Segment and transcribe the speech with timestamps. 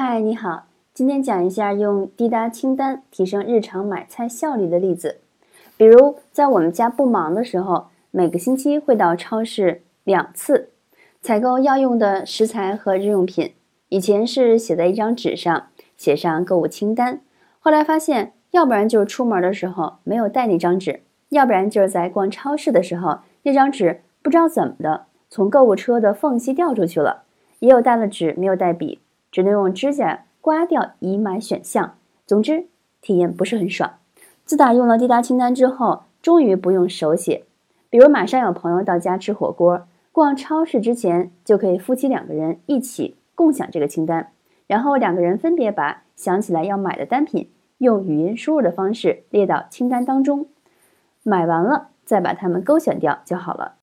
[0.00, 5.18] 嗨，你好，今天讲一下用滴答清单提升日常买菜效率的例子。
[5.76, 10.68] 比如，在我们家不忙的时候，每个星期会到超市两次，
[11.20, 13.54] 采购要用的食材和日用品。
[13.88, 15.66] 以前是写在一张纸上，
[15.96, 17.20] 写上购物清单。
[17.58, 27.24] 后来发现，要不然就是出门的时候没有带那张纸，要不然就是在逛超市的时候，那张纸不知道怎么的从购物车的缝隙掉出去了。
[27.58, 29.00] 也有带了纸，没有带笔。
[29.30, 31.96] 只能用指甲刮掉已买选项，
[32.26, 32.66] 总之
[33.00, 33.94] 体验不是很爽。
[34.44, 37.44] 自打用了滴答清单之后，终于不用手写。
[37.90, 44.32] 比如马上有朋友到家吃火锅，逛超市之前就可以夫妻两个人一起共享这个清单，
[44.66, 50.46] 然后两个人分别把想起来要买的单品用语音输入的方式列到清单当中，
[51.22, 53.74] 买完了再把它们勾选掉就好了。